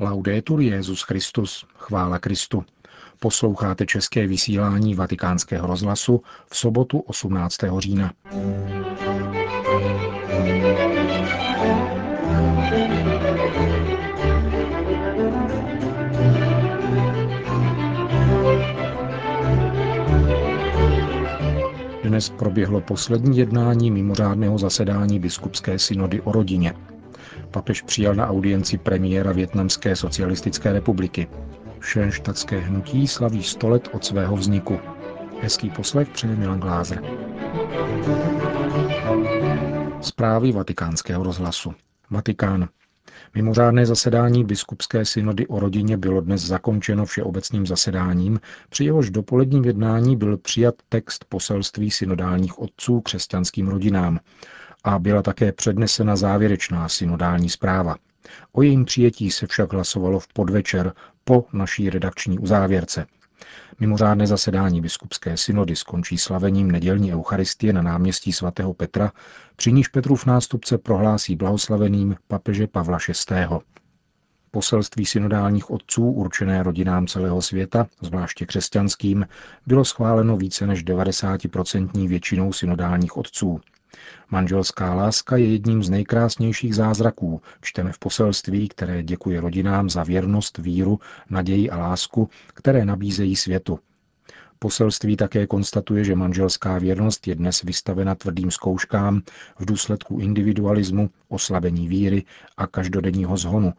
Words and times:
Laudetur 0.00 0.60
Jezus 0.60 1.02
Christus, 1.02 1.66
chvála 1.76 2.18
Kristu. 2.18 2.64
Posloucháte 3.20 3.86
české 3.86 4.26
vysílání 4.26 4.94
Vatikánského 4.94 5.66
rozhlasu 5.66 6.22
v 6.50 6.56
sobotu 6.56 6.98
18. 6.98 7.56
října. 7.78 8.12
Dnes 22.02 22.28
proběhlo 22.28 22.80
poslední 22.80 23.38
jednání 23.38 23.90
mimořádného 23.90 24.58
zasedání 24.58 25.18
biskupské 25.18 25.78
synody 25.78 26.20
o 26.20 26.32
rodině. 26.32 26.74
Papež 27.50 27.82
přijal 27.82 28.14
na 28.14 28.28
audienci 28.28 28.78
premiéra 28.78 29.32
Větnamské 29.32 29.96
socialistické 29.96 30.72
republiky. 30.72 31.28
Šenštatské 31.80 32.58
hnutí 32.58 33.08
slaví 33.08 33.42
100 33.42 33.68
let 33.68 33.88
od 33.92 34.04
svého 34.04 34.36
vzniku. 34.36 34.80
Hezký 35.42 35.70
poslech 35.70 36.08
přeje 36.08 36.36
Milan 36.36 36.60
Glázer. 36.60 37.02
Zprávy 40.00 40.52
vatikánského 40.52 41.22
rozhlasu. 41.22 41.74
Vatikán. 42.10 42.68
Mimořádné 43.34 43.86
zasedání 43.86 44.44
biskupské 44.44 45.04
synody 45.04 45.46
o 45.46 45.60
rodině 45.60 45.96
bylo 45.96 46.20
dnes 46.20 46.42
zakončeno 46.42 47.06
všeobecným 47.06 47.66
zasedáním, 47.66 48.40
při 48.68 48.84
jehož 48.84 49.10
dopoledním 49.10 49.64
jednání 49.64 50.16
byl 50.16 50.38
přijat 50.38 50.74
text 50.88 51.24
poselství 51.28 51.90
synodálních 51.90 52.58
otců 52.58 53.00
křesťanským 53.00 53.68
rodinám 53.68 54.18
a 54.84 54.98
byla 54.98 55.22
také 55.22 55.52
přednesena 55.52 56.16
závěrečná 56.16 56.88
synodální 56.88 57.48
zpráva. 57.48 57.96
O 58.52 58.62
jejím 58.62 58.84
přijetí 58.84 59.30
se 59.30 59.46
však 59.46 59.72
hlasovalo 59.72 60.20
v 60.20 60.28
podvečer 60.28 60.92
po 61.24 61.44
naší 61.52 61.90
redakční 61.90 62.38
uzávěrce. 62.38 63.06
Mimořádné 63.80 64.26
zasedání 64.26 64.80
biskupské 64.80 65.36
synody 65.36 65.76
skončí 65.76 66.18
slavením 66.18 66.70
nedělní 66.70 67.12
eucharistie 67.12 67.72
na 67.72 67.82
náměstí 67.82 68.32
svatého 68.32 68.74
Petra, 68.74 69.12
při 69.56 69.72
níž 69.72 69.88
Petrův 69.88 70.26
nástupce 70.26 70.78
prohlásí 70.78 71.36
blahoslaveným 71.36 72.16
papeže 72.28 72.66
Pavla 72.66 72.98
VI. 73.30 73.46
Poselství 74.50 75.06
synodálních 75.06 75.70
otců 75.70 76.10
určené 76.10 76.62
rodinám 76.62 77.06
celého 77.06 77.42
světa, 77.42 77.86
zvláště 78.00 78.46
křesťanským, 78.46 79.26
bylo 79.66 79.84
schváleno 79.84 80.36
více 80.36 80.66
než 80.66 80.84
90% 80.84 82.08
většinou 82.08 82.52
synodálních 82.52 83.16
otců. 83.16 83.60
Manželská 84.30 84.94
láska 84.94 85.36
je 85.36 85.52
jedním 85.52 85.82
z 85.82 85.90
nejkrásnějších 85.90 86.74
zázraků, 86.74 87.42
čteme 87.60 87.92
v 87.92 87.98
poselství, 87.98 88.68
které 88.68 89.02
děkuje 89.02 89.40
rodinám 89.40 89.90
za 89.90 90.02
věrnost, 90.02 90.58
víru, 90.58 91.00
naději 91.30 91.70
a 91.70 91.78
lásku, 91.78 92.30
které 92.54 92.84
nabízejí 92.84 93.36
světu. 93.36 93.78
Poselství 94.58 95.16
také 95.16 95.46
konstatuje, 95.46 96.04
že 96.04 96.14
manželská 96.14 96.78
věrnost 96.78 97.28
je 97.28 97.34
dnes 97.34 97.62
vystavena 97.62 98.14
tvrdým 98.14 98.50
zkouškám 98.50 99.22
v 99.58 99.64
důsledku 99.64 100.18
individualismu, 100.20 101.10
oslabení 101.28 101.88
víry 101.88 102.24
a 102.56 102.66
každodenního 102.66 103.36
zhonu, 103.36 103.72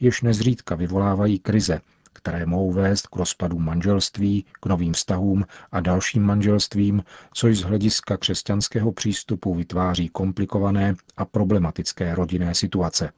jež 0.00 0.22
nezřídka 0.22 0.74
vyvolávají 0.74 1.38
krize, 1.38 1.80
které 2.14 2.46
mohou 2.46 2.72
vést 2.72 3.06
k 3.06 3.16
rozpadu 3.16 3.58
manželství, 3.58 4.44
k 4.60 4.66
novým 4.66 4.92
vztahům 4.92 5.44
a 5.72 5.80
dalším 5.80 6.22
manželstvím, 6.22 7.04
což 7.34 7.58
z 7.58 7.62
hlediska 7.62 8.16
křesťanského 8.16 8.92
přístupu 8.92 9.54
vytváří 9.54 10.08
komplikované 10.08 10.94
a 11.16 11.24
problematické 11.24 12.14
rodinné 12.14 12.54
situace. 12.54 13.12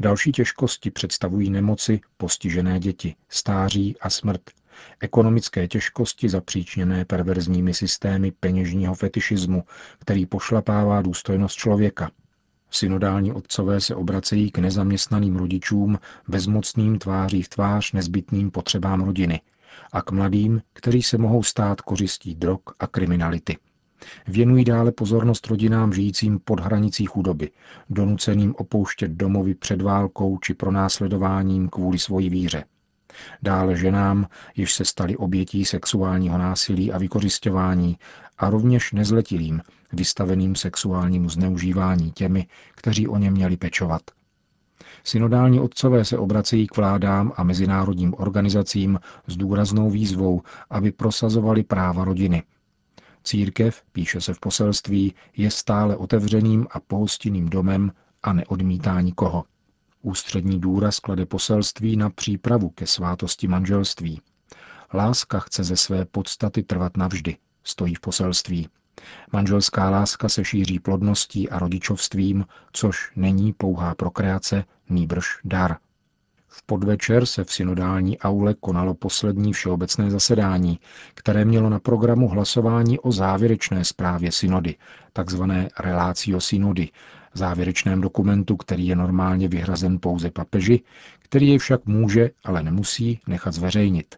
Další 0.00 0.32
těžkosti 0.32 0.90
představují 0.90 1.50
nemoci, 1.50 2.00
postižené 2.16 2.80
děti, 2.80 3.14
stáří 3.28 3.96
a 4.00 4.10
smrt, 4.10 4.42
ekonomické 5.00 5.68
těžkosti 5.68 6.28
zapříčněné 6.28 7.04
perverzními 7.04 7.74
systémy 7.74 8.32
peněžního 8.32 8.94
fetišismu, 8.94 9.64
který 9.98 10.26
pošlapává 10.26 11.02
důstojnost 11.02 11.56
člověka– 11.56 12.10
Synodální 12.70 13.32
otcové 13.32 13.80
se 13.80 13.94
obracejí 13.94 14.50
k 14.50 14.58
nezaměstnaným 14.58 15.36
rodičům 15.36 15.98
bezmocným 16.28 16.98
tváří 16.98 17.42
v 17.42 17.48
tvář 17.48 17.92
nezbytným 17.92 18.50
potřebám 18.50 19.04
rodiny 19.04 19.40
a 19.92 20.02
k 20.02 20.10
mladým, 20.10 20.62
kteří 20.72 21.02
se 21.02 21.18
mohou 21.18 21.42
stát 21.42 21.80
kořistí 21.80 22.34
drog 22.34 22.60
a 22.80 22.86
kriminality. 22.86 23.56
Věnují 24.28 24.64
dále 24.64 24.92
pozornost 24.92 25.46
rodinám 25.46 25.92
žijícím 25.92 26.40
pod 26.44 26.60
hranicí 26.60 27.06
chudoby, 27.06 27.50
donuceným 27.90 28.54
opouštět 28.58 29.10
domovy 29.10 29.54
před 29.54 29.82
válkou 29.82 30.38
či 30.38 30.54
pronásledováním 30.54 31.68
kvůli 31.68 31.98
svojí 31.98 32.30
víře. 32.30 32.64
Dále 33.42 33.76
ženám, 33.76 34.26
jež 34.56 34.74
se 34.74 34.84
stali 34.84 35.16
obětí 35.16 35.64
sexuálního 35.64 36.38
násilí 36.38 36.92
a 36.92 36.98
vykořišťování 36.98 37.98
a 38.38 38.50
rovněž 38.50 38.92
nezletilým, 38.92 39.62
vystaveným 39.92 40.54
sexuálnímu 40.54 41.28
zneužívání 41.28 42.12
těmi, 42.12 42.46
kteří 42.74 43.08
o 43.08 43.18
ně 43.18 43.30
měli 43.30 43.56
pečovat. 43.56 44.02
Synodální 45.04 45.60
otcové 45.60 46.04
se 46.04 46.18
obracejí 46.18 46.66
k 46.66 46.76
vládám 46.76 47.32
a 47.36 47.42
mezinárodním 47.44 48.14
organizacím 48.18 48.98
s 49.26 49.36
důraznou 49.36 49.90
výzvou, 49.90 50.42
aby 50.70 50.92
prosazovali 50.92 51.62
práva 51.62 52.04
rodiny. 52.04 52.42
Církev, 53.24 53.82
píše 53.92 54.20
se 54.20 54.34
v 54.34 54.40
poselství, 54.40 55.14
je 55.36 55.50
stále 55.50 55.96
otevřeným 55.96 56.66
a 56.70 56.80
pohostinným 56.80 57.48
domem 57.48 57.92
a 58.22 58.32
neodmítá 58.32 59.00
nikoho. 59.00 59.44
Ústřední 60.02 60.60
důraz 60.60 61.00
klade 61.00 61.26
poselství 61.26 61.96
na 61.96 62.10
přípravu 62.10 62.70
ke 62.70 62.86
svátosti 62.86 63.48
manželství. 63.48 64.20
Láska 64.94 65.38
chce 65.38 65.64
ze 65.64 65.76
své 65.76 66.04
podstaty 66.04 66.62
trvat 66.62 66.96
navždy, 66.96 67.36
stojí 67.64 67.94
v 67.94 68.00
poselství. 68.00 68.68
Manželská 69.32 69.90
láska 69.90 70.28
se 70.28 70.44
šíří 70.44 70.78
plodností 70.78 71.50
a 71.50 71.58
rodičovstvím, 71.58 72.46
což 72.72 73.12
není 73.16 73.52
pouhá 73.52 73.94
prokreace, 73.94 74.64
nýbrž 74.88 75.26
dar. 75.44 75.76
V 76.48 76.62
podvečer 76.62 77.26
se 77.26 77.44
v 77.44 77.52
synodální 77.52 78.18
aule 78.18 78.54
konalo 78.54 78.94
poslední 78.94 79.52
všeobecné 79.52 80.10
zasedání, 80.10 80.80
které 81.14 81.44
mělo 81.44 81.70
na 81.70 81.80
programu 81.80 82.28
hlasování 82.28 82.98
o 82.98 83.12
závěrečné 83.12 83.84
zprávě 83.84 84.32
synody, 84.32 84.76
takzvané 85.12 85.68
relácio 85.80 86.40
synody, 86.40 86.88
závěrečném 87.36 88.00
dokumentu, 88.00 88.56
který 88.56 88.86
je 88.86 88.96
normálně 88.96 89.48
vyhrazen 89.48 89.98
pouze 90.00 90.30
papeži, 90.30 90.80
který 91.18 91.48
je 91.48 91.58
však 91.58 91.86
může, 91.86 92.30
ale 92.44 92.62
nemusí 92.62 93.20
nechat 93.26 93.54
zveřejnit. 93.54 94.14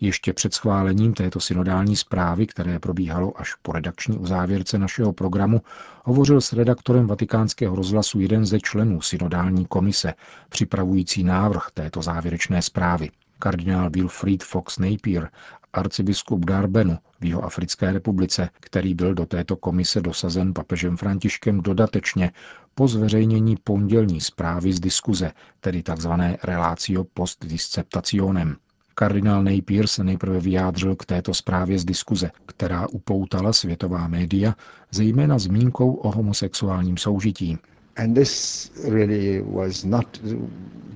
Ještě 0.00 0.32
před 0.32 0.54
schválením 0.54 1.14
této 1.14 1.40
synodální 1.40 1.96
zprávy, 1.96 2.46
které 2.46 2.78
probíhalo 2.78 3.40
až 3.40 3.54
po 3.54 3.72
redakční 3.72 4.18
uzávěrce 4.18 4.78
našeho 4.78 5.12
programu, 5.12 5.60
hovořil 6.04 6.40
s 6.40 6.52
redaktorem 6.52 7.06
vatikánského 7.06 7.76
rozhlasu 7.76 8.20
jeden 8.20 8.46
ze 8.46 8.60
členů 8.60 9.00
synodální 9.00 9.66
komise, 9.66 10.14
připravující 10.48 11.24
návrh 11.24 11.66
této 11.74 12.02
závěrečné 12.02 12.62
zprávy. 12.62 13.10
Kardinál 13.42 13.90
Wilfried 13.90 14.42
Fox 14.42 14.78
Napier, 14.78 15.30
arcibiskup 15.72 16.44
Darbenu 16.44 16.98
v 17.20 17.24
jeho 17.24 17.44
Africké 17.44 17.92
republice, 17.92 18.48
který 18.60 18.94
byl 18.94 19.14
do 19.14 19.26
této 19.26 19.56
komise 19.56 20.00
dosazen 20.00 20.54
papežem 20.54 20.96
Františkem 20.96 21.60
dodatečně 21.60 22.32
po 22.74 22.88
zveřejnění 22.88 23.56
pondělní 23.64 24.20
zprávy 24.20 24.72
z 24.72 24.80
diskuze, 24.80 25.32
tedy 25.60 25.82
tzv. 25.82 26.10
relácio 26.42 27.04
post 27.04 27.46
disceptationem. 27.46 28.56
Kardinál 28.94 29.42
Napier 29.42 29.86
se 29.86 30.04
nejprve 30.04 30.40
vyjádřil 30.40 30.96
k 30.96 31.04
této 31.06 31.34
zprávě 31.34 31.78
z 31.78 31.84
diskuze, 31.84 32.30
která 32.46 32.86
upoutala 32.88 33.52
světová 33.52 34.08
média, 34.08 34.54
zejména 34.90 35.38
zmínkou 35.38 35.94
o 35.94 36.10
homosexuálním 36.10 36.96
soužití. 36.96 37.58
And 37.96 38.14
this 38.16 38.70
really 38.88 39.42
was 39.42 39.84
not 39.84 40.18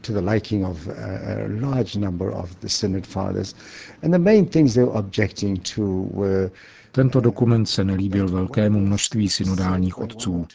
to 0.03 0.13
the 0.13 0.23
liking 0.23 0.65
of 0.65 0.89
a 0.89 1.47
large 1.61 1.97
number 1.97 2.31
of 2.33 2.59
the 2.61 2.69
Synod 2.69 3.07
fathers. 3.07 3.55
And 4.03 4.15
the 4.15 4.19
main 4.19 4.47
things 4.47 4.75
they 4.75 4.85
were 4.85 4.99
objecting 4.99 5.59
to 5.75 6.09
were 6.13 6.51
tento 6.97 7.21
dokument 7.21 7.69
se 7.69 7.85
nelíbil 7.85 8.29
velkému 8.29 8.81
množství 8.81 9.29
synodálních 9.29 9.99
otců. 9.99 10.47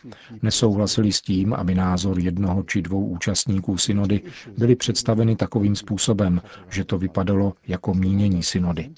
Nesouhlasili 0.41 1.11
s 1.11 1.21
tím, 1.21 1.53
aby 1.53 1.75
názor 1.75 2.19
jednoho 2.19 2.63
či 2.63 2.81
dvou 2.81 3.05
účastníků 3.05 3.77
synody 3.77 4.21
byly 4.57 4.75
představeny 4.75 5.35
takovým 5.35 5.75
způsobem, 5.75 6.41
že 6.69 6.83
to 6.83 6.97
vypadalo 6.97 7.53
jako 7.67 7.93
mínění 7.93 8.43
synody. 8.43 8.89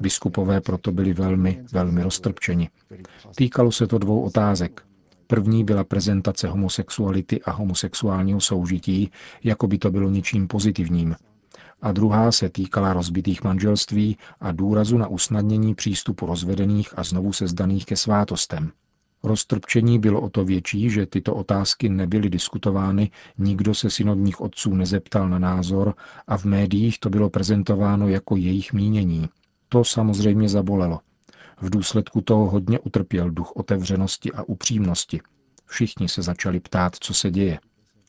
Biskupové 0.00 0.60
proto 0.60 0.92
byli 0.92 1.12
velmi, 1.12 1.62
velmi 1.72 2.02
roztrpčeni. 2.02 2.70
Týkalo 3.34 3.72
se 3.72 3.86
to 3.86 3.98
dvou 3.98 4.22
otázek. 4.22 4.82
První 5.32 5.64
byla 5.64 5.84
prezentace 5.84 6.48
homosexuality 6.48 7.42
a 7.42 7.50
homosexuálního 7.50 8.40
soužití, 8.40 9.10
jako 9.44 9.66
by 9.66 9.78
to 9.78 9.90
bylo 9.90 10.10
něčím 10.10 10.48
pozitivním, 10.48 11.16
a 11.82 11.92
druhá 11.92 12.32
se 12.32 12.48
týkala 12.48 12.92
rozbitých 12.92 13.44
manželství 13.44 14.16
a 14.40 14.52
důrazu 14.52 14.98
na 14.98 15.06
usnadnění 15.06 15.74
přístupu 15.74 16.26
rozvedených 16.26 16.98
a 16.98 17.04
znovu 17.04 17.32
sezdaných 17.32 17.86
ke 17.86 17.96
svátostem. 17.96 18.72
Roztrpčení 19.22 19.98
bylo 19.98 20.20
o 20.20 20.30
to 20.30 20.44
větší, 20.44 20.90
že 20.90 21.06
tyto 21.06 21.34
otázky 21.34 21.88
nebyly 21.88 22.30
diskutovány, 22.30 23.10
nikdo 23.38 23.74
se 23.74 23.90
synodních 23.90 24.40
otců 24.40 24.74
nezeptal 24.74 25.28
na 25.28 25.38
názor 25.38 25.94
a 26.26 26.38
v 26.38 26.44
médiích 26.44 27.00
to 27.00 27.10
bylo 27.10 27.30
prezentováno 27.30 28.08
jako 28.08 28.36
jejich 28.36 28.72
mínění. 28.72 29.28
To 29.68 29.84
samozřejmě 29.84 30.48
zabolelo. 30.48 31.00
V 31.62 31.70
důsledku 31.70 32.20
toho 32.20 32.50
hodně 32.50 32.78
utrpěl 32.80 33.30
duch 33.30 33.52
otevřenosti 33.56 34.32
a 34.32 34.42
upřímnosti. 34.42 35.20
Všichni 35.66 36.08
se 36.08 36.22
začali 36.22 36.60
ptát, 36.60 36.96
co 37.00 37.14
se 37.14 37.30
děje. 37.30 37.58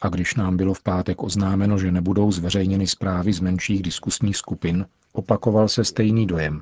A 0.02 0.10
když 0.10 0.36
nám 0.36 0.58
bylo 0.58 0.74
v 0.74 0.84
pátek 0.84 1.24
oznámeno, 1.24 1.78
že 1.78 1.92
nebudou 1.92 2.32
zveřejněny 2.32 2.88
zprávy 2.88 3.34
z 3.34 3.40
menších 3.40 3.82
diskusních 3.82 4.38
skupin, 4.38 4.86
opakoval 5.14 5.68
se 5.68 5.84
stejný 5.84 6.28
dojem. 6.28 6.62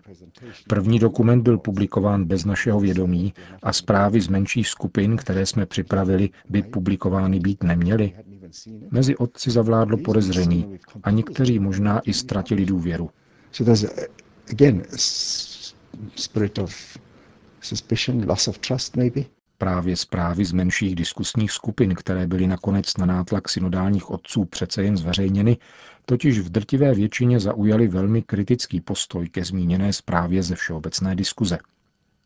První 0.68 1.00
dokument 1.00 1.42
byl 1.42 1.58
publikován 1.58 2.26
bez 2.26 2.46
našeho 2.46 2.80
vědomí 2.80 3.34
a 3.64 3.74
zprávy 3.74 4.22
z 4.22 4.28
menších 4.28 4.68
skupin, 4.68 5.18
které 5.18 5.46
jsme 5.46 5.66
připravili, 5.66 6.30
by 6.50 6.62
publikovány 6.64 7.40
být 7.40 7.64
neměly. 7.64 8.14
Mezi 8.92 9.16
otci 9.16 9.52
zavládlo 9.52 9.98
podezření 9.98 10.80
a 11.04 11.12
někteří 11.12 11.60
možná 11.60 12.00
i 12.00 12.14
ztratili 12.14 12.66
důvěru. 12.66 13.10
Spirit 16.16 16.58
of 16.58 16.98
suspicion, 17.62 18.30
loss 18.30 18.48
of 18.48 18.58
trust 18.58 18.98
maybe. 18.98 19.22
Právě 19.58 19.98
zprávy 19.98 20.46
z 20.46 20.52
menších 20.52 20.96
diskusních 20.96 21.52
skupin, 21.52 21.96
které 21.96 22.28
byly 22.28 22.48
nakonec 22.48 22.98
na 22.98 23.06
nátlak 23.06 23.50
synodálních 23.50 24.10
otců 24.10 24.46
přece 24.46 24.84
jen 24.84 24.98
zveřejněny, 24.98 25.58
totiž 26.06 26.40
v 26.40 26.50
drtivé 26.50 26.94
většině 26.94 27.40
zaujali 27.40 27.88
velmi 27.88 28.22
kritický 28.22 28.82
postoj 28.82 29.30
ke 29.30 29.46
zmíněné 29.46 29.94
zprávě 29.94 30.44
ze 30.44 30.56
všeobecné 30.56 31.16
diskuze. 31.16 31.58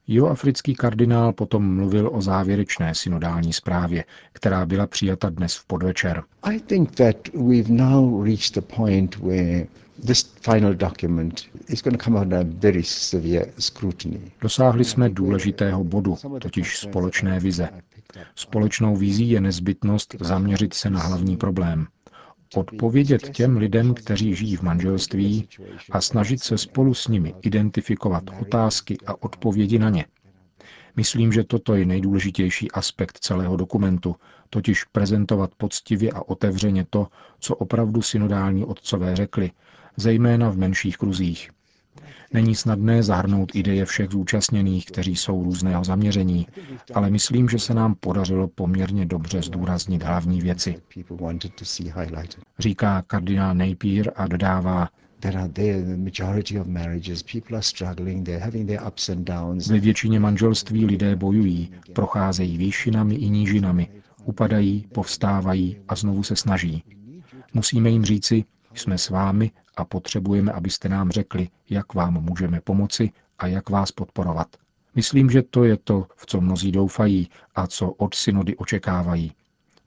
Jihoafrický 0.07 0.75
kardinál 0.75 1.33
potom 1.33 1.75
mluvil 1.75 2.09
o 2.13 2.21
závěrečné 2.21 2.95
synodální 2.95 3.53
zprávě, 3.53 4.05
která 4.33 4.65
byla 4.65 4.87
přijata 4.87 5.29
dnes 5.29 5.55
v 5.55 5.65
podvečer. 5.65 6.23
I 6.43 6.59
think 6.59 6.95
that 6.95 7.15
we've 7.33 7.73
now 7.73 8.23
reached 8.23 8.55
the 8.55 8.75
point 8.75 9.17
where 9.17 9.67
Dosáhli 14.41 14.85
jsme 14.85 15.09
důležitého 15.09 15.83
bodu, 15.83 16.15
totiž 16.41 16.77
společné 16.77 17.39
vize. 17.39 17.69
Společnou 18.35 18.95
vizí 18.95 19.29
je 19.29 19.41
nezbytnost 19.41 20.15
zaměřit 20.19 20.73
se 20.73 20.89
na 20.89 20.99
hlavní 20.99 21.37
problém. 21.37 21.87
Odpovědět 22.55 23.29
těm 23.29 23.57
lidem, 23.57 23.93
kteří 23.93 24.35
žijí 24.35 24.55
v 24.55 24.61
manželství 24.61 25.47
a 25.91 26.01
snažit 26.01 26.43
se 26.43 26.57
spolu 26.57 26.93
s 26.93 27.07
nimi 27.07 27.33
identifikovat 27.41 28.23
otázky 28.41 28.97
a 29.05 29.23
odpovědi 29.23 29.79
na 29.79 29.89
ně. 29.89 30.05
Myslím, 30.95 31.31
že 31.31 31.43
toto 31.43 31.75
je 31.75 31.85
nejdůležitější 31.85 32.71
aspekt 32.71 33.17
celého 33.19 33.55
dokumentu, 33.57 34.15
totiž 34.49 34.83
prezentovat 34.83 35.51
poctivě 35.57 36.11
a 36.11 36.21
otevřeně 36.21 36.85
to, 36.89 37.07
co 37.39 37.55
opravdu 37.55 38.01
synodální 38.01 38.65
otcové 38.65 39.15
řekli, 39.15 39.51
zejména 39.97 40.49
v 40.49 40.57
menších 40.57 40.97
kruzích. 40.97 41.49
Není 42.33 42.55
snadné 42.55 43.03
zahrnout 43.03 43.55
ideje 43.55 43.85
všech 43.85 44.09
zúčastněných, 44.09 44.85
kteří 44.85 45.15
jsou 45.15 45.43
různého 45.43 45.83
zaměření, 45.83 46.47
ale 46.93 47.09
myslím, 47.09 47.49
že 47.49 47.59
se 47.59 47.73
nám 47.73 47.95
podařilo 47.95 48.47
poměrně 48.47 49.05
dobře 49.05 49.41
zdůraznit 49.41 50.03
hlavní 50.03 50.41
věci. 50.41 50.75
Říká 52.59 53.01
kardinál 53.07 53.55
Napier 53.55 54.11
a 54.15 54.27
dodává, 54.27 54.89
ve 59.69 59.79
většině 59.79 60.19
manželství 60.19 60.85
lidé 60.85 61.15
bojují, 61.15 61.71
procházejí 61.93 62.57
výšinami 62.57 63.15
i 63.15 63.29
nížinami, 63.29 63.89
upadají, 64.23 64.87
povstávají 64.93 65.77
a 65.87 65.95
znovu 65.95 66.23
se 66.23 66.35
snaží. 66.35 66.83
Musíme 67.53 67.89
jim 67.89 68.05
říci, 68.05 68.43
jsme 68.73 68.97
s 68.97 69.09
vámi 69.09 69.51
a 69.77 69.85
potřebujeme, 69.85 70.51
abyste 70.51 70.89
nám 70.89 71.11
řekli, 71.11 71.49
jak 71.69 71.93
vám 71.93 72.13
můžeme 72.13 72.61
pomoci 72.61 73.11
a 73.39 73.47
jak 73.47 73.69
vás 73.69 73.91
podporovat. 73.91 74.47
Myslím, 74.95 75.29
že 75.29 75.41
to 75.41 75.63
je 75.63 75.77
to, 75.77 76.07
v 76.15 76.25
co 76.25 76.41
mnozí 76.41 76.71
doufají 76.71 77.29
a 77.55 77.67
co 77.67 77.91
od 77.91 78.15
synody 78.15 78.55
očekávají. 78.55 79.31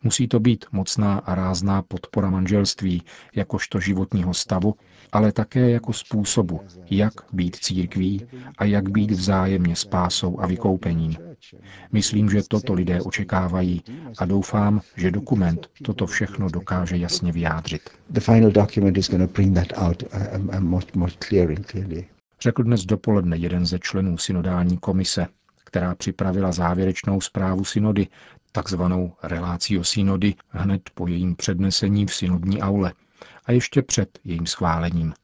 Musí 0.03 0.29
to 0.29 0.41
být 0.41 0.65
mocná 0.73 1.19
a 1.19 1.35
rázná 1.35 1.83
podpora 1.83 2.31
manželství, 2.31 3.03
jakožto 3.35 3.81
životního 3.81 4.35
stavu, 4.35 4.75
ale 5.13 5.33
také 5.33 5.71
jako 5.71 5.93
způsobu, 5.93 6.61
jak 6.91 7.13
být 7.33 7.57
církví 7.57 8.27
a 8.59 8.65
jak 8.65 8.89
být 8.91 9.11
vzájemně 9.11 9.77
spásou 9.77 10.41
a 10.41 10.47
vykoupením. 10.47 11.17
Myslím, 11.93 12.31
že 12.31 12.43
toto 12.49 12.73
lidé 12.73 13.03
očekávají 13.03 13.83
a 14.19 14.25
doufám, 14.25 14.81
že 14.97 15.11
dokument 15.11 15.71
toto 15.83 16.07
všechno 16.07 16.49
dokáže 16.49 16.97
jasně 16.97 17.33
vyjádřit. 17.33 17.91
Řekl 22.41 22.63
dnes 22.63 22.85
dopoledne 22.85 23.37
jeden 23.37 23.67
ze 23.67 23.79
členů 23.79 24.19
synodální 24.19 24.79
komise, 24.79 25.27
která 25.65 25.95
připravila 25.95 26.53
závěrečnou 26.53 27.21
zprávu 27.21 27.65
synody, 27.65 28.07
takzvanou 28.53 29.13
relácio 29.23 29.85
synody, 29.85 30.35
hned 30.49 30.91
po 30.95 31.07
jejím 31.07 31.37
přednesení 31.37 32.07
v 32.07 32.15
synodní 32.15 32.63
aule 32.63 32.93
a 33.47 33.53
ještě 33.53 33.83
před 33.83 34.19
jejím 34.25 34.47
schválením. 34.47 35.15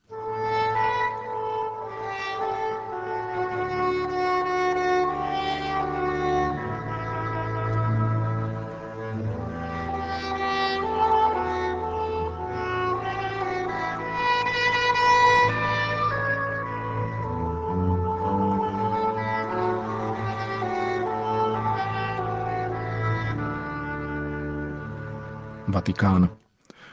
Vatikán. 25.94 26.29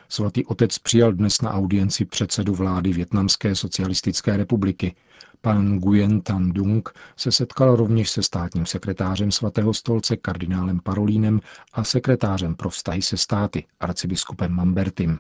Svatý 0.10 0.46
otec 0.46 0.78
přijal 0.78 1.14
dnes 1.14 1.42
na 1.42 1.52
audienci 1.54 2.06
předsedu 2.06 2.56
vlády 2.56 2.94
Větnamské 2.94 3.56
socialistické 3.56 4.38
republiky. 4.38 4.96
Pan 5.42 5.76
Nguyen 5.76 6.22
Tan 6.22 6.52
Dung 6.52 6.90
se 7.18 7.32
setkal 7.32 7.76
rovněž 7.76 8.10
se 8.10 8.24
státním 8.24 8.66
sekretářem 8.66 9.32
svatého 9.32 9.74
stolce 9.74 10.18
kardinálem 10.18 10.80
Parolínem 10.80 11.40
a 11.74 11.84
sekretářem 11.84 12.56
pro 12.56 12.70
vztahy 12.70 13.02
se 13.02 13.18
státy 13.18 13.66
arcibiskupem 13.80 14.52
Mambertim. 14.52 15.20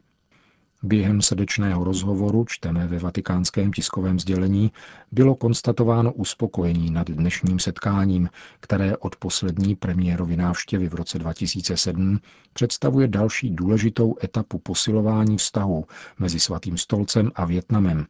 Během 0.83 1.21
srdečného 1.21 1.83
rozhovoru, 1.83 2.45
čteme 2.49 2.87
ve 2.87 2.99
vatikánském 2.99 3.71
tiskovém 3.71 4.19
sdělení, 4.19 4.71
bylo 5.11 5.35
konstatováno 5.35 6.13
uspokojení 6.13 6.91
nad 6.91 7.09
dnešním 7.09 7.59
setkáním, 7.59 8.29
které 8.59 8.97
od 8.97 9.15
poslední 9.15 9.75
premiérovy 9.75 10.37
návštěvy 10.37 10.89
v 10.89 10.93
roce 10.93 11.19
2007 11.19 12.19
představuje 12.53 13.07
další 13.07 13.49
důležitou 13.49 14.15
etapu 14.23 14.59
posilování 14.59 15.37
vztahů 15.37 15.85
mezi 16.19 16.39
Svatým 16.39 16.77
stolcem 16.77 17.31
a 17.35 17.45
Větnamem. 17.45 18.05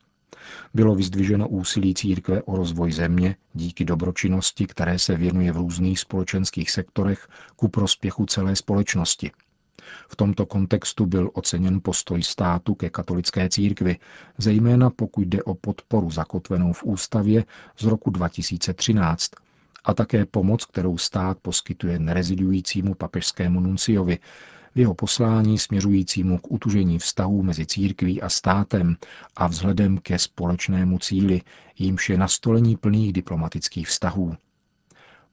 Bylo 0.74 0.96
vyzdviženo 0.96 1.48
úsilí 1.48 1.94
církve 1.94 2.42
o 2.42 2.56
rozvoj 2.56 2.92
země 2.92 3.36
díky 3.54 3.86
dobročinnosti, 3.86 4.68
které 4.68 5.00
se 5.00 5.18
věnuje 5.18 5.52
v 5.52 5.58
různých 5.58 6.00
společenských 6.00 6.72
sektorech 6.72 7.28
ku 7.56 7.68
prospěchu 7.68 8.26
celé 8.26 8.56
společnosti– 8.56 9.32
v 10.10 10.16
tomto 10.16 10.46
kontextu 10.46 11.06
byl 11.06 11.30
oceněn 11.34 11.82
postoj 11.84 12.24
státu 12.24 12.76
ke 12.76 12.90
katolické 12.90 13.50
církvi, 13.50 13.98
zejména 14.38 14.90
pokud 14.90 15.28
jde 15.28 15.44
o 15.44 15.54
podporu 15.54 16.12
zakotvenou 16.12 16.74
v 16.74 16.84
ústavě 16.84 17.46
z 17.78 17.84
roku 17.84 18.10
2013 18.10 19.32
a 19.84 19.94
také 19.94 20.26
pomoc, 20.26 20.66
kterou 20.66 20.98
stát 20.98 21.38
poskytuje 21.42 22.00
nerezidujícímu 22.00 22.94
papežskému 22.94 23.60
nunciovi, 23.60 24.20
v 24.76 24.80
jeho 24.80 24.94
poslání 24.94 25.60
směřujícímu 25.60 26.38
k 26.38 26.52
utužení 26.52 27.00
vztahů 27.00 27.44
mezi 27.44 27.66
církví 27.66 28.22
a 28.22 28.30
státem 28.30 28.96
a 29.36 29.48
vzhledem 29.48 29.98
ke 29.98 30.20
společnému 30.20 31.00
cíli, 31.00 31.42
jímž 31.80 32.10
je 32.10 32.18
nastolení 32.18 32.78
plných 32.78 33.14
diplomatických 33.14 33.88
vztahů. 33.88 34.36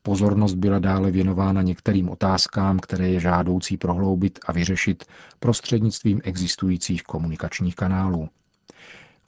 Pozornost 0.02 0.54
byla 0.54 0.78
dále 0.78 1.10
věnována 1.10 1.62
některým 1.62 2.08
otázkám, 2.08 2.78
které 2.78 3.08
je 3.08 3.20
žádoucí 3.20 3.76
prohloubit 3.76 4.38
a 4.46 4.52
vyřešit 4.52 5.04
prostřednictvím 5.40 6.20
existujících 6.24 7.02
komunikačních 7.02 7.76
kanálů. 7.76 8.28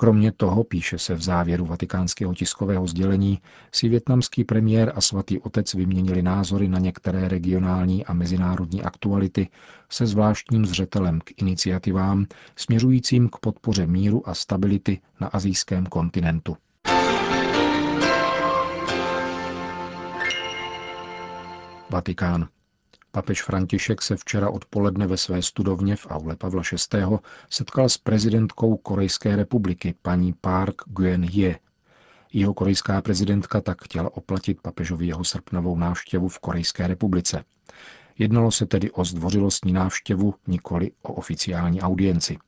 Kromě 0.01 0.33
toho, 0.33 0.65
píše 0.65 0.99
se 0.99 1.15
v 1.15 1.23
závěru 1.23 1.67
vatikánského 1.67 2.35
tiskového 2.35 2.87
sdělení, 2.87 3.39
si 3.73 3.89
větnamský 3.89 4.45
premiér 4.45 4.93
a 4.95 5.01
svatý 5.01 5.39
otec 5.39 5.75
vyměnili 5.75 6.23
názory 6.23 6.69
na 6.69 6.79
některé 6.79 7.29
regionální 7.29 8.07
a 8.07 8.13
mezinárodní 8.13 8.83
aktuality 8.83 9.49
se 9.89 10.07
zvláštním 10.07 10.67
zřetelem 10.67 11.21
k 11.21 11.43
iniciativám 11.43 12.27
směřujícím 12.57 13.29
k 13.29 13.39
podpoře 13.39 13.87
míru 13.87 14.29
a 14.29 14.35
stability 14.35 15.01
na 15.21 15.27
azijském 15.27 15.87
Vatikán. 21.91 22.49
Papež 23.13 23.43
František 23.43 24.03
se 24.03 24.17
včera 24.17 24.51
odpoledne 24.51 25.07
ve 25.07 25.17
své 25.17 25.43
studovně 25.43 25.97
v 25.97 26.07
aule 26.11 26.37
Pavla 26.37 26.63
VI. 26.73 26.99
setkal 27.51 27.89
s 27.89 27.99
prezidentkou 27.99 28.77
Korejské 28.77 29.37
republiky, 29.37 29.95
paní 30.03 30.33
Park 30.41 30.75
Geun-hye. 30.87 31.59
Jeho 32.33 32.55
korejská 32.55 33.03
prezidentka 33.03 33.61
tak 33.61 33.85
chtěla 33.85 34.17
oplatit 34.17 34.61
papežovi 34.63 35.07
jeho 35.07 35.25
srpnovou 35.25 35.79
návštěvu 35.79 36.29
v 36.29 36.39
Korejské 36.39 36.87
republice. 36.87 37.45
Jednalo 38.19 38.51
se 38.51 38.67
tedy 38.67 38.91
o 38.91 39.05
zdvořilostní 39.05 39.73
návštěvu, 39.73 40.35
nikoli 40.47 40.91
o 41.03 41.13
oficiální 41.13 41.83
audienci. 41.83 42.39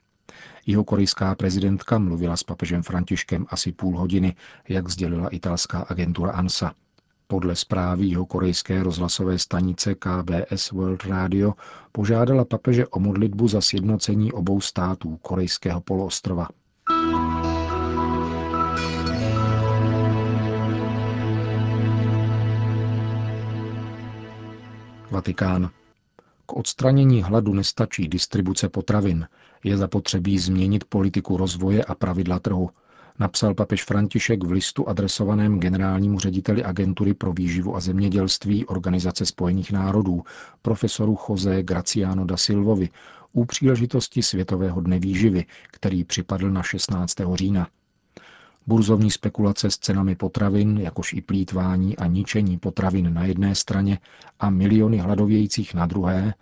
Jeho 0.66 0.84
korejská 0.84 1.34
prezidentka 1.34 1.98
mluvila 1.98 2.36
s 2.36 2.42
papežem 2.42 2.82
Františkem 2.82 3.46
asi 3.48 3.72
půl 3.72 3.98
hodiny, 3.98 4.36
jak 4.68 4.88
sdělila 4.88 5.28
italská 5.28 5.78
agentura 5.78 6.32
ANSA. 6.32 6.72
Podle 7.32 7.56
zprávy 7.56 8.06
jeho 8.06 8.26
korejské 8.26 8.82
rozhlasové 8.82 9.38
stanice 9.38 9.94
KBS 9.94 10.70
World 10.70 11.04
Radio 11.04 11.54
požádala 11.92 12.44
papeže 12.44 12.86
o 12.86 13.00
modlitbu 13.00 13.48
za 13.48 13.60
sjednocení 13.60 14.32
obou 14.32 14.60
států 14.60 15.16
korejského 15.16 15.80
poloostrova. 15.80 16.48
Vatikán. 25.10 25.70
K 26.46 26.52
odstranění 26.52 27.22
hladu 27.22 27.54
nestačí 27.54 28.08
distribuce 28.08 28.68
potravin. 28.68 29.28
Je 29.64 29.76
zapotřebí 29.76 30.38
změnit 30.38 30.84
politiku 30.84 31.36
rozvoje 31.36 31.84
a 31.84 31.94
pravidla 31.94 32.38
trhu, 32.38 32.70
napsal 33.18 33.54
papež 33.54 33.84
František 33.84 34.44
v 34.44 34.50
listu 34.50 34.88
adresovaném 34.88 35.60
generálnímu 35.60 36.18
řediteli 36.18 36.64
agentury 36.64 37.14
pro 37.14 37.32
výživu 37.32 37.76
a 37.76 37.80
zemědělství 37.80 38.66
Organizace 38.66 39.26
spojených 39.26 39.72
národů, 39.72 40.22
profesoru 40.62 41.18
Jose 41.28 41.62
Graciano 41.62 42.24
da 42.24 42.36
Silvovi, 42.36 42.88
u 43.32 43.44
příležitosti 43.44 44.22
Světového 44.22 44.80
dne 44.80 44.98
výživy, 44.98 45.44
který 45.70 46.04
připadl 46.04 46.50
na 46.50 46.62
16. 46.62 47.14
října. 47.34 47.68
Burzovní 48.66 49.10
spekulace 49.10 49.70
s 49.70 49.78
cenami 49.78 50.14
potravin, 50.14 50.78
jakož 50.78 51.12
i 51.12 51.20
plítvání 51.20 51.96
a 51.96 52.06
ničení 52.06 52.58
potravin 52.58 53.14
na 53.14 53.24
jedné 53.24 53.54
straně 53.54 53.98
a 54.40 54.50
miliony 54.50 54.98
hladovějících 54.98 55.74
na 55.74 55.86
druhé, 55.86 56.34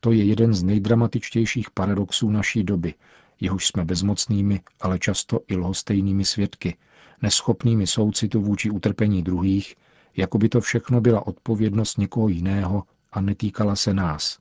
to 0.00 0.12
je 0.12 0.24
jeden 0.24 0.54
z 0.54 0.62
nejdramatičtějších 0.62 1.70
paradoxů 1.70 2.30
naší 2.30 2.64
doby, 2.64 2.94
jehož 3.40 3.66
jsme 3.66 3.84
bezmocnými, 3.84 4.60
ale 4.80 4.98
často 4.98 5.40
i 5.48 5.56
lhostejnými 5.56 6.24
svědky, 6.24 6.76
neschopnými 7.22 7.86
soucitu 7.86 8.40
vůči 8.40 8.70
utrpení 8.70 9.22
druhých, 9.22 9.74
jako 10.16 10.38
by 10.38 10.48
to 10.48 10.60
všechno 10.60 11.00
byla 11.00 11.26
odpovědnost 11.26 11.98
někoho 11.98 12.28
jiného 12.28 12.82
a 13.12 13.20
netýkala 13.20 13.76
se 13.76 13.94
nás. 13.94 14.38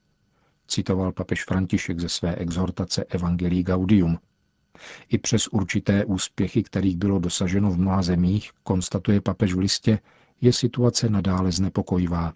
Citoval 0.67 1.11
papež 1.11 1.43
František 1.43 1.99
ze 1.99 2.09
své 2.09 2.35
exhortace 2.35 3.03
Evangelii 3.03 3.63
Gaudium. 3.63 4.19
I 5.09 5.17
přes 5.17 5.47
určité 5.47 6.05
úspěchy, 6.05 6.63
kterých 6.63 6.97
bylo 6.97 7.19
dosaženo 7.19 7.71
v 7.71 7.77
mnoha 7.77 8.01
zemích, 8.01 8.51
konstatuje 8.63 9.21
papež 9.21 9.53
v 9.53 9.59
listě, 9.59 9.99
je 10.41 10.53
situace 10.53 11.09
nadále 11.09 11.51
znepokojivá. 11.51 12.33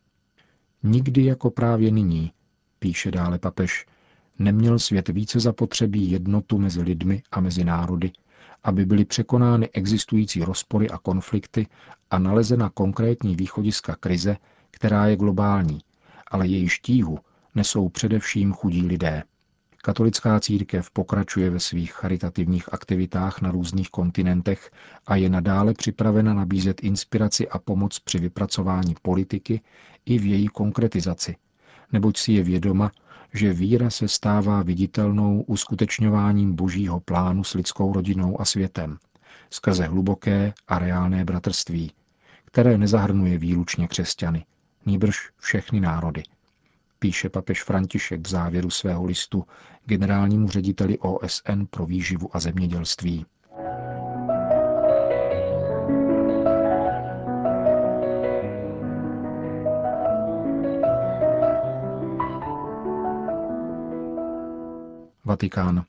Nikdy 0.83 1.25
jako 1.25 1.51
právě 1.51 1.91
nyní, 1.91 2.31
píše 2.79 3.11
dále 3.11 3.39
papež, 3.39 3.85
neměl 4.39 4.79
svět 4.79 5.09
více 5.09 5.39
zapotřebí 5.39 6.11
jednotu 6.11 6.57
mezi 6.57 6.81
lidmi 6.81 7.23
a 7.31 7.39
mezi 7.39 7.63
národy, 7.63 8.11
aby 8.63 8.85
byly 8.85 9.05
překonány 9.05 9.69
existující 9.69 10.43
rozpory 10.43 10.89
a 10.89 10.97
konflikty 10.97 11.67
a 12.11 12.19
nalezena 12.19 12.69
konkrétní 12.69 13.35
východiska 13.35 13.95
krize, 13.95 14.37
která 14.71 15.07
je 15.07 15.15
globální, 15.15 15.79
ale 16.31 16.47
její 16.47 16.69
štíhu 16.69 17.19
nesou 17.55 17.89
především 17.89 18.53
chudí 18.53 18.87
lidé. 18.87 19.23
Katolická 19.83 20.39
církev 20.39 20.91
pokračuje 20.91 21.49
ve 21.49 21.59
svých 21.59 21.91
charitativních 21.93 22.73
aktivitách 22.73 23.41
na 23.41 23.51
různých 23.51 23.89
kontinentech 23.89 24.71
a 25.07 25.15
je 25.15 25.29
nadále 25.29 25.73
připravena 25.73 26.33
nabízet 26.33 26.83
inspiraci 26.83 27.49
a 27.49 27.59
pomoc 27.59 27.99
při 27.99 28.19
vypracování 28.19 28.95
politiky 29.01 29.61
i 30.05 30.17
v 30.19 30.25
její 30.25 30.47
konkretizaci, 30.47 31.35
neboť 31.91 32.17
si 32.17 32.31
je 32.31 32.43
vědoma, 32.43 32.91
že 33.33 33.53
víra 33.53 33.89
se 33.89 34.07
stává 34.07 34.63
viditelnou 34.63 35.41
uskutečňováním 35.41 36.55
božího 36.55 36.99
plánu 36.99 37.43
s 37.43 37.53
lidskou 37.53 37.93
rodinou 37.93 38.41
a 38.41 38.45
světem, 38.45 38.97
skrze 39.49 39.85
hluboké 39.85 40.53
a 40.67 40.79
reálné 40.79 41.25
bratrství, 41.25 41.91
které 42.45 42.77
nezahrnuje 42.77 43.37
výlučně 43.37 43.87
křesťany, 43.87 44.45
nýbrž 44.85 45.29
všechny 45.37 45.79
národy. 45.79 46.23
Píše 46.99 47.29
papež 47.29 47.63
František 47.63 48.27
v 48.27 48.29
závěru 48.29 48.69
svého 48.69 49.05
listu 49.05 49.45
generálnímu 49.85 50.49
řediteli 50.49 50.97
OSN 50.97 51.63
pro 51.69 51.85
výživu 51.85 52.35
a 52.35 52.39
zemědělství. 52.39 53.25
Vatikán. 65.37 65.85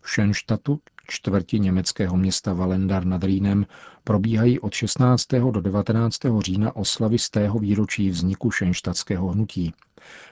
V 0.00 0.10
Šenštatu, 0.10 0.80
čtvrti 1.08 1.60
německého 1.60 2.16
města 2.16 2.52
Valendar 2.52 3.04
nad 3.04 3.24
Rýnem, 3.24 3.66
probíhají 4.04 4.60
od 4.60 4.72
16. 4.72 5.26
do 5.50 5.60
19. 5.60 6.18
října 6.38 6.76
oslavy 6.76 7.18
z 7.18 7.30
tého 7.30 7.58
výročí 7.58 8.10
vzniku 8.10 8.50
šenštatského 8.50 9.28
hnutí. 9.28 9.74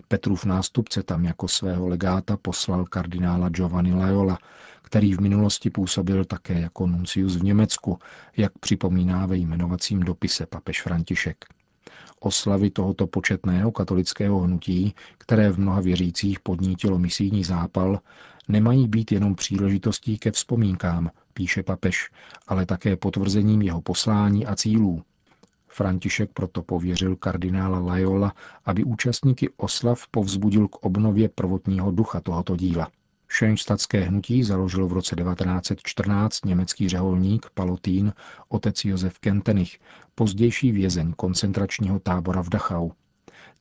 Petrův 0.09 0.45
nástupce 0.45 1.03
tam 1.03 1.25
jako 1.25 1.49
svého 1.49 1.89
legáta 1.89 2.37
poslal 2.37 2.85
kardinála 2.85 3.49
Giovanni 3.49 3.95
Lajola, 3.95 4.39
který 4.83 5.15
v 5.15 5.21
minulosti 5.21 5.71
působil 5.71 6.25
také 6.25 6.61
jako 6.61 6.87
nuncius 6.87 7.37
v 7.37 7.45
Německu, 7.45 7.99
jak 8.37 8.59
připomíná 8.59 9.27
ve 9.27 9.37
jmenovacím 9.37 10.01
dopise 10.01 10.47
papež 10.47 10.83
František. 10.83 11.45
Oslavy 12.21 12.71
tohoto 12.71 13.07
početného 13.07 13.73
katolického 13.73 14.39
hnutí, 14.39 14.95
které 15.19 15.51
v 15.51 15.59
mnoha 15.59 15.81
věřících 15.81 16.41
podnítilo 16.41 16.99
misijní 16.99 17.45
zápal, 17.45 18.01
nemají 18.49 18.89
být 18.89 19.13
jenom 19.13 19.35
příležitostí 19.35 20.19
ke 20.19 20.31
vzpomínkám, 20.31 21.11
píše 21.35 21.63
papež, 21.63 22.11
ale 22.47 22.67
také 22.67 22.97
potvrzením 22.97 23.63
jeho 23.63 23.83
poslání 23.83 24.47
a 24.47 24.57
cílů. 24.57 25.03
František 25.69 26.31
proto 26.35 26.63
pověřil 26.63 27.17
kardinála 27.17 27.79
Lajola, 27.79 28.35
aby 28.65 28.85
účastníky 28.85 29.49
oslav 29.57 30.07
povzbudil 30.11 30.69
k 30.69 30.77
obnově 30.77 31.29
prvotního 31.29 31.91
ducha 31.91 32.21
tohoto 32.21 32.57
díla. 32.57 32.91
Šenštadské 33.29 34.01
hnutí 34.01 34.45
založil 34.45 34.87
v 34.87 34.93
roce 34.93 35.17
1914 35.17 36.45
německý 36.45 36.89
řeholník 36.89 37.47
Palotín 37.55 38.13
otec 38.49 38.85
Josef 38.85 39.19
Kentenich, 39.19 39.79
pozdější 40.15 40.73
vězeň 40.73 41.13
koncentračního 41.13 41.99
tábora 41.99 42.43
v 42.43 42.49
Dachau. 42.49 42.91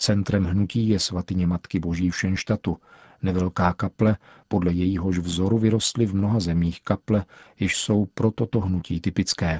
Centrem 0.03 0.43
hnutí 0.43 0.89
je 0.89 1.00
svatyně 1.00 1.48
Matky 1.48 1.79
Boží 1.79 2.10
v 2.10 2.17
Šenštatu, 2.17 2.77
nevelká 3.22 3.74
kaple, 3.74 4.17
podle 4.48 4.72
jejíhož 4.74 5.17
vzoru 5.17 5.57
vyrostly 5.57 6.05
v 6.05 6.15
mnoha 6.15 6.39
zemích 6.39 6.81
kaple, 6.83 7.25
jež 7.60 7.77
jsou 7.77 8.05
pro 8.05 8.31
toto 8.31 8.60
hnutí 8.60 9.01
typické. 9.01 9.60